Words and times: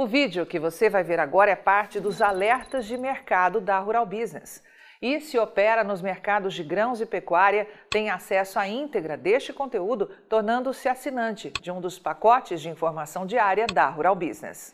O 0.00 0.06
vídeo 0.06 0.46
que 0.46 0.60
você 0.60 0.88
vai 0.88 1.02
ver 1.02 1.18
agora 1.18 1.50
é 1.50 1.56
parte 1.56 1.98
dos 1.98 2.22
alertas 2.22 2.86
de 2.86 2.96
mercado 2.96 3.60
da 3.60 3.80
Rural 3.80 4.06
Business. 4.06 4.62
E 5.02 5.20
se 5.20 5.36
opera 5.36 5.82
nos 5.82 6.00
mercados 6.00 6.54
de 6.54 6.62
grãos 6.62 7.00
e 7.00 7.04
pecuária, 7.04 7.66
tem 7.90 8.08
acesso 8.08 8.60
à 8.60 8.68
íntegra 8.68 9.16
deste 9.16 9.52
conteúdo, 9.52 10.06
tornando-se 10.28 10.88
assinante 10.88 11.50
de 11.60 11.72
um 11.72 11.80
dos 11.80 11.98
pacotes 11.98 12.60
de 12.60 12.68
informação 12.68 13.26
diária 13.26 13.66
da 13.66 13.88
Rural 13.88 14.14
Business. 14.14 14.72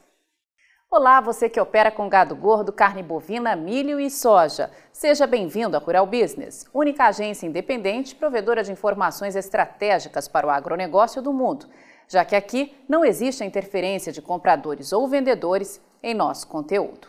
Olá, 0.91 1.23
você 1.23 1.49
que 1.49 1.59
opera 1.59 1.91
com 1.91 2.07
gado 2.07 2.37
gordo, 2.37 2.71
carne 2.71 3.03
bovina, 3.03 3.57
milho 3.57 3.99
e 3.99 4.11
soja. 4.11 4.71
Seja 4.93 5.27
bem-vindo 5.27 5.75
à 5.75 5.81
Rural 5.81 6.07
Business, 6.07 6.69
única 6.71 7.07
agência 7.07 7.47
independente 7.47 8.15
provedora 8.15 8.63
de 8.63 8.73
informações 8.73 9.35
estratégicas 9.35 10.29
para 10.29 10.47
o 10.47 10.51
agronegócio 10.51 11.23
do 11.23 11.33
mundo, 11.33 11.67
já 12.09 12.25
que 12.25 12.37
aqui 12.37 12.75
não 12.89 13.05
existe 13.05 13.43
a 13.43 13.47
interferência 13.47 14.13
de 14.13 14.23
compradores 14.23 14.93
ou 14.93 15.09
vendedores 15.09 15.81
em 16.03 16.15
nosso 16.15 16.47
conteúdo. 16.47 17.09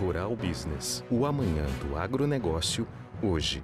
Rural 0.00 0.34
Business, 0.36 1.04
o 1.10 1.26
amanhã 1.26 1.64
do 1.82 1.96
agronegócio, 1.96 2.86
hoje. 3.22 3.62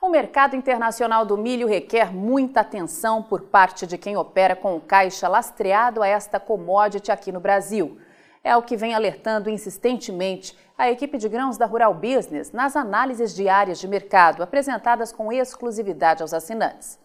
O 0.00 0.08
mercado 0.08 0.56
internacional 0.56 1.26
do 1.26 1.36
milho 1.36 1.66
requer 1.66 2.14
muita 2.14 2.60
atenção 2.60 3.22
por 3.22 3.42
parte 3.42 3.86
de 3.86 3.98
quem 3.98 4.16
opera 4.16 4.54
com 4.54 4.76
o 4.76 4.80
caixa 4.80 5.28
lastreado 5.28 6.02
a 6.02 6.06
esta 6.06 6.38
commodity 6.38 7.10
aqui 7.10 7.32
no 7.32 7.40
Brasil 7.40 7.98
é 8.42 8.56
o 8.56 8.62
que 8.62 8.76
vem 8.76 8.94
alertando 8.94 9.50
insistentemente 9.50 10.56
a 10.76 10.90
equipe 10.90 11.18
de 11.18 11.28
grãos 11.28 11.58
da 11.58 11.66
Rural 11.66 11.92
Business 11.92 12.52
nas 12.52 12.76
análises 12.76 13.34
diárias 13.34 13.78
de 13.78 13.88
mercado 13.88 14.42
apresentadas 14.42 15.12
com 15.12 15.32
exclusividade 15.32 16.22
aos 16.22 16.32
assinantes. 16.32 16.98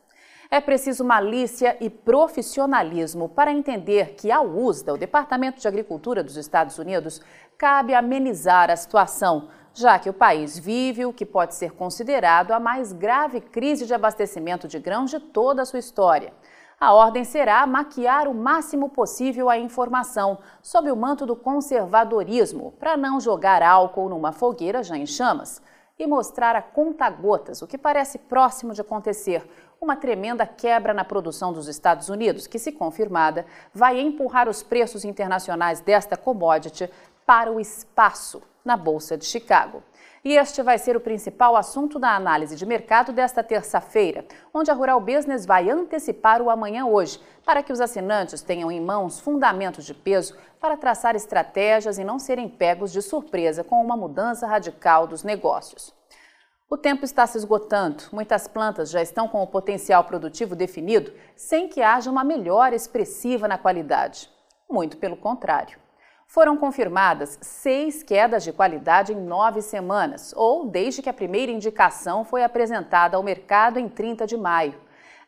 É 0.53 0.62
preciso 0.62 1.03
malícia 1.03 1.75
e 1.81 1.89
profissionalismo 1.89 3.27
para 3.27 3.52
entender 3.52 4.13
que, 4.13 4.31
ao 4.31 4.45
USDA, 4.45 4.94
o 4.94 4.98
Departamento 4.99 5.59
de 5.59 5.67
Agricultura 5.67 6.23
dos 6.23 6.38
Estados 6.38 6.77
Unidos, 6.77 7.20
cabe 7.57 7.95
amenizar 7.95 8.69
a 8.69 8.75
situação, 8.75 9.47
já 9.73 9.97
que 9.97 10.11
o 10.11 10.13
país 10.13 10.59
vive 10.59 11.08
o 11.08 11.11
que 11.11 11.25
pode 11.25 11.55
ser 11.55 11.72
considerado 11.72 12.52
a 12.52 12.59
mais 12.59 12.94
grave 12.94 13.41
crise 13.41 13.88
de 13.88 13.95
abastecimento 13.95 14.67
de 14.67 14.78
grãos 14.78 15.09
de 15.09 15.19
toda 15.19 15.63
a 15.63 15.66
sua 15.66 15.80
história. 15.80 16.31
A 16.80 16.94
ordem 16.94 17.23
será 17.23 17.66
maquiar 17.66 18.28
o 18.28 18.35
máximo 18.35 18.89
possível 18.89 19.50
a 19.50 19.58
informação 19.58 20.38
sob 20.61 20.91
o 20.91 20.95
manto 20.95 21.25
do 21.25 21.35
conservadorismo, 21.35 22.73
para 22.73 22.95
não 22.95 23.19
jogar 23.19 23.63
álcool 23.63 24.08
numa 24.08 24.31
fogueira 24.31 24.83
já 24.83 24.95
em 24.95 25.08
chamas 25.08 25.59
e 25.97 26.08
mostrar 26.08 26.55
a 26.55 26.61
conta-gotas 26.61 27.61
o 27.61 27.67
que 27.67 27.77
parece 27.77 28.17
próximo 28.17 28.73
de 28.73 28.81
acontecer, 28.81 29.47
uma 29.80 29.95
tremenda 29.95 30.45
quebra 30.45 30.94
na 30.94 31.03
produção 31.03 31.53
dos 31.53 31.67
Estados 31.67 32.09
Unidos, 32.09 32.47
que, 32.47 32.58
se 32.58 32.72
confirmada, 32.72 33.45
vai 33.73 34.00
empurrar 34.00 34.50
os 34.50 34.63
preços 34.63 35.03
internacionais 35.03 35.81
desta 35.81 36.17
commodity 36.17 36.89
para 37.25 37.52
o 37.52 37.59
espaço 37.59 38.41
na 38.63 38.77
Bolsa 38.77 39.17
de 39.17 39.25
Chicago. 39.25 39.83
E 40.25 40.38
este 40.38 40.63
vai 40.63 40.77
ser 40.77 40.95
o 40.95 41.02
principal 41.02 41.53
assunto 41.53 41.99
da 41.99 42.16
análise 42.16 42.55
de 42.55 42.66
mercado 42.66 43.11
desta 43.11 43.43
terça-feira, 43.43 44.23
onde 44.53 44.71
a 44.71 44.73
Rural 44.73 45.02
Business 45.02 45.45
vai 45.45 45.69
antecipar 45.69 46.41
o 46.41 46.49
amanhã 46.49 46.85
hoje, 46.85 47.19
para 47.45 47.61
que 47.61 47.73
os 47.73 47.81
assinantes 47.81 48.41
tenham 48.41 48.71
em 48.71 48.79
mãos 48.79 49.19
fundamentos 49.19 49.83
de 49.83 49.94
peso 49.94 50.38
para 50.61 50.77
traçar 50.77 51.13
estratégias 51.13 51.97
e 51.97 52.05
não 52.05 52.19
serem 52.19 52.47
pegos 52.47 52.94
de 52.94 53.01
surpresa 53.01 53.66
com 53.66 53.83
uma 53.83 53.97
mudança 53.97 54.47
radical 54.47 55.05
dos 55.05 55.23
negócios. 55.23 55.94
O 56.69 56.77
tempo 56.77 57.03
está 57.03 57.27
se 57.27 57.38
esgotando, 57.38 58.05
muitas 58.13 58.47
plantas 58.47 58.89
já 58.89 59.01
estão 59.01 59.27
com 59.27 59.44
o 59.44 59.47
potencial 59.47 60.05
produtivo 60.05 60.55
definido 60.55 61.11
sem 61.35 61.67
que 61.67 61.81
haja 61.81 62.09
uma 62.09 62.23
melhora 62.23 62.73
expressiva 62.73 63.45
na 63.45 63.57
qualidade. 63.57 64.29
Muito 64.69 64.95
pelo 64.95 65.17
contrário. 65.17 65.83
Foram 66.34 66.58
confirmadas 66.58 67.38
seis 67.44 68.02
quedas 68.02 68.44
de 68.44 68.52
qualidade 68.52 69.14
em 69.14 69.16
nove 69.16 69.62
semanas, 69.62 70.34
ou 70.36 70.66
desde 70.66 71.00
que 71.00 71.08
a 71.08 71.14
primeira 71.14 71.52
indicação 71.52 72.25
foi 72.25 72.44
apresentada 72.44 73.16
ao 73.16 73.22
mercado 73.22 73.78
em 73.78 73.88
30 73.88 74.25
de 74.25 74.35
maio. 74.35 74.74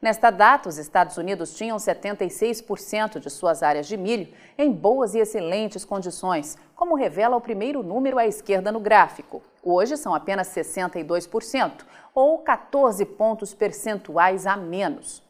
Nesta 0.02 0.32
data, 0.32 0.68
os 0.68 0.80
Estados 0.80 1.16
Unidos 1.16 1.54
tinham 1.54 1.78
76% 1.78 3.20
de 3.20 3.30
suas 3.30 3.62
áreas 3.62 3.86
de 3.86 3.96
milho 3.96 4.34
em 4.58 4.72
boas 4.72 5.14
e 5.14 5.20
excelentes 5.20 5.86
condições, 5.86 6.58
como 6.76 6.96
revela 6.96 7.38
o 7.38 7.42
primeiro 7.42 7.84
número 7.84 8.18
à 8.18 8.26
esquerda 8.26 8.72
no 8.72 8.80
gráfico. 8.80 9.44
Hoje 9.62 9.98
são 9.98 10.16
apenas 10.16 10.48
62%, 10.48 11.86
ou 12.16 12.40
14 12.40 13.06
pontos 13.06 13.54
percentuais 13.54 14.48
a 14.48 14.58
menos. 14.58 15.25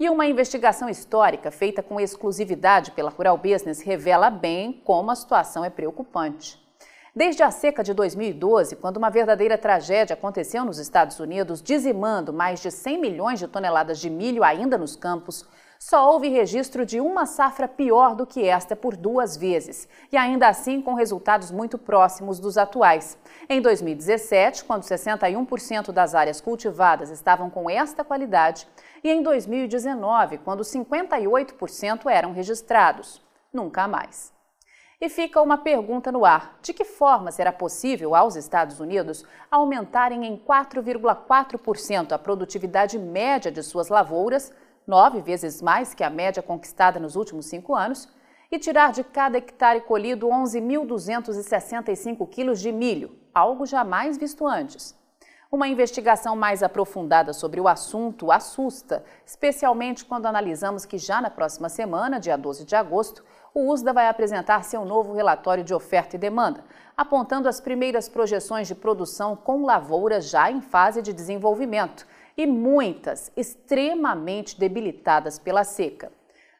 E 0.00 0.08
uma 0.08 0.24
investigação 0.24 0.88
histórica 0.88 1.50
feita 1.50 1.82
com 1.82 2.00
exclusividade 2.00 2.90
pela 2.92 3.10
Rural 3.10 3.36
Business 3.36 3.82
revela 3.82 4.30
bem 4.30 4.80
como 4.82 5.10
a 5.10 5.14
situação 5.14 5.62
é 5.62 5.68
preocupante. 5.68 6.58
Desde 7.14 7.42
a 7.42 7.50
seca 7.50 7.84
de 7.84 7.92
2012, 7.92 8.76
quando 8.76 8.96
uma 8.96 9.10
verdadeira 9.10 9.58
tragédia 9.58 10.14
aconteceu 10.14 10.64
nos 10.64 10.78
Estados 10.78 11.20
Unidos, 11.20 11.60
dizimando 11.60 12.32
mais 12.32 12.62
de 12.62 12.70
100 12.70 12.98
milhões 12.98 13.38
de 13.38 13.46
toneladas 13.46 13.98
de 13.98 14.08
milho 14.08 14.42
ainda 14.42 14.78
nos 14.78 14.96
campos, 14.96 15.46
só 15.82 16.12
houve 16.12 16.28
registro 16.28 16.84
de 16.84 17.00
uma 17.00 17.24
safra 17.24 17.66
pior 17.66 18.14
do 18.14 18.26
que 18.26 18.46
esta 18.46 18.76
por 18.76 18.94
duas 18.94 19.34
vezes, 19.34 19.88
e 20.12 20.16
ainda 20.16 20.46
assim 20.46 20.82
com 20.82 20.92
resultados 20.92 21.50
muito 21.50 21.78
próximos 21.78 22.38
dos 22.38 22.58
atuais. 22.58 23.16
Em 23.48 23.62
2017, 23.62 24.64
quando 24.64 24.82
61% 24.82 25.90
das 25.90 26.14
áreas 26.14 26.38
cultivadas 26.38 27.08
estavam 27.08 27.48
com 27.48 27.70
esta 27.70 28.04
qualidade, 28.04 28.68
e 29.02 29.10
em 29.10 29.22
2019, 29.22 30.36
quando 30.38 30.62
58% 30.62 32.10
eram 32.10 32.32
registrados. 32.32 33.22
Nunca 33.50 33.88
mais. 33.88 34.34
E 35.00 35.08
fica 35.08 35.40
uma 35.40 35.56
pergunta 35.56 36.12
no 36.12 36.26
ar: 36.26 36.58
de 36.60 36.74
que 36.74 36.84
forma 36.84 37.32
será 37.32 37.50
possível 37.50 38.14
aos 38.14 38.36
Estados 38.36 38.80
Unidos 38.80 39.24
aumentarem 39.50 40.26
em 40.26 40.36
4,4% 40.36 42.12
a 42.12 42.18
produtividade 42.18 42.98
média 42.98 43.50
de 43.50 43.62
suas 43.62 43.88
lavouras? 43.88 44.52
Nove 44.90 45.22
vezes 45.22 45.62
mais 45.62 45.94
que 45.94 46.02
a 46.02 46.10
média 46.10 46.42
conquistada 46.42 46.98
nos 46.98 47.14
últimos 47.14 47.46
cinco 47.46 47.76
anos, 47.76 48.08
e 48.50 48.58
tirar 48.58 48.90
de 48.90 49.04
cada 49.04 49.38
hectare 49.38 49.82
colhido 49.82 50.26
11.265 50.26 52.28
quilos 52.28 52.58
de 52.58 52.72
milho, 52.72 53.16
algo 53.32 53.64
jamais 53.64 54.18
visto 54.18 54.44
antes. 54.44 54.98
Uma 55.52 55.68
investigação 55.68 56.34
mais 56.34 56.60
aprofundada 56.62 57.32
sobre 57.32 57.60
o 57.60 57.68
assunto 57.68 58.32
assusta, 58.32 59.04
especialmente 59.24 60.04
quando 60.04 60.26
analisamos 60.26 60.84
que 60.84 60.98
já 60.98 61.20
na 61.20 61.30
próxima 61.30 61.68
semana, 61.68 62.18
dia 62.18 62.36
12 62.36 62.64
de 62.64 62.74
agosto, 62.74 63.24
o 63.54 63.72
USDA 63.72 63.92
vai 63.92 64.08
apresentar 64.08 64.64
seu 64.64 64.84
novo 64.84 65.12
relatório 65.12 65.62
de 65.62 65.74
oferta 65.74 66.16
e 66.16 66.18
demanda, 66.18 66.64
apontando 66.96 67.48
as 67.48 67.60
primeiras 67.60 68.08
projeções 68.08 68.66
de 68.66 68.74
produção 68.74 69.36
com 69.36 69.64
lavouras 69.64 70.28
já 70.28 70.50
em 70.50 70.60
fase 70.60 71.00
de 71.02 71.12
desenvolvimento 71.12 72.04
e 72.36 72.46
muitas 72.46 73.30
extremamente 73.36 74.58
debilitadas 74.58 75.38
pela 75.38 75.64
seca. 75.64 76.10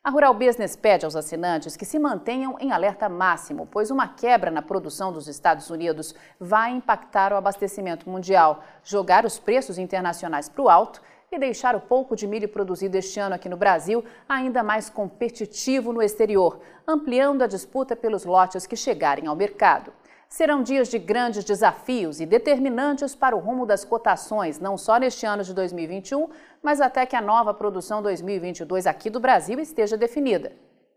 A 0.03 0.09
Rural 0.09 0.33
Business 0.33 0.75
pede 0.77 1.05
aos 1.05 1.15
assinantes 1.15 1.77
que 1.77 1.85
se 1.85 1.99
mantenham 1.99 2.57
em 2.59 2.73
alerta 2.73 3.07
máximo, 3.07 3.69
pois 3.71 3.91
uma 3.91 4.09
quebra 4.09 4.51
na 4.51 4.63
produção 4.63 5.13
dos 5.13 5.29
Estados 5.29 5.69
Unidos 5.69 6.15
vai 6.41 6.71
impactar 6.71 7.35
o 7.35 7.37
abastecimento 7.37 8.09
mundial, 8.09 8.65
jogar 8.83 9.27
os 9.27 9.39
preços 9.39 9.77
internacionais 9.77 10.49
para 10.49 10.63
o 10.63 10.71
alto 10.71 11.03
e 11.31 11.39
deixar 11.39 11.77
o 11.77 11.81
pouco 11.81 12.17
de 12.17 12.27
milho 12.27 12.49
produzido 12.49 12.97
este 12.97 13.21
ano 13.21 13.35
aqui 13.35 13.47
no 13.47 13.59
Brasil 13.59 14.03
ainda 14.27 14.63
mais 14.63 14.89
competitivo 14.89 15.93
no 15.93 16.03
exterior, 16.03 16.61
ampliando 16.89 17.43
a 17.43 17.47
disputa 17.47 17.95
pelos 17.95 18.25
lotes 18.25 18.67
que 18.67 18.77
chegarem 18.77 19.27
ao 19.27 19.37
mercado. 19.37 19.93
Serão 20.33 20.63
dias 20.63 20.89
de 20.89 20.97
grandes 20.97 21.45
desafios 21.45 22.21
e 22.21 22.25
determinantes 22.25 23.17
para 23.17 23.35
o 23.35 23.41
rumo 23.41 23.67
das 23.67 23.85
cotações, 23.85 24.61
não 24.61 24.79
só 24.79 24.97
neste 24.97 25.27
ano 25.27 25.43
de 25.43 25.53
2021, 25.53 26.29
mas 26.63 26.81
até 26.81 27.05
que 27.05 27.17
a 27.17 27.21
nova 27.21 27.53
produção 27.53 28.01
2022 28.01 28.87
aqui 28.87 29.11
do 29.11 29.19
Brasil 29.19 29.59
esteja 29.59 29.97
definida. 29.97 30.53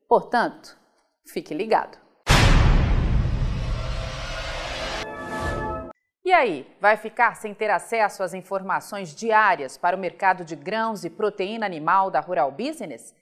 Portanto, 0.08 0.78
fique 1.26 1.52
ligado. 1.52 1.98
E 6.24 6.32
aí, 6.32 6.72
vai 6.80 6.96
ficar 6.96 7.36
sem 7.36 7.56
ter 7.56 7.72
acesso 7.72 8.22
às 8.22 8.36
informações 8.36 9.16
diárias 9.16 9.80
para 9.80 9.98
o 9.98 10.00
mercado 10.00 10.46
de 10.46 10.56
grãos 10.56 11.04
e 11.04 11.10
proteína 11.10 11.66
animal 11.66 12.12
da 12.12 12.20
Rural 12.20 12.52
Business? 12.52 13.16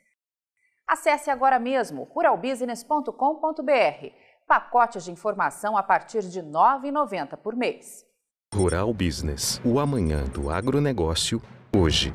Acesse 0.85 1.30
agora 1.30 1.57
mesmo 1.57 2.03
ruralbusiness.com.br 2.03 4.20
pacotes 4.51 5.06
de 5.06 5.12
informação 5.12 5.77
a 5.77 5.81
partir 5.81 6.24
de 6.24 6.42
R$ 6.42 6.48
9,90 6.48 7.38
por 7.38 7.56
mês. 7.56 8.06
Rural 8.53 8.94
Business, 8.94 9.62
o 9.63 9.80
amanhã 9.80 10.25
do 10.25 10.50
agronegócio, 10.50 11.42
hoje. 11.74 12.12